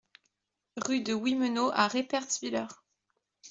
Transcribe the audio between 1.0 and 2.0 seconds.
de Wimmenau à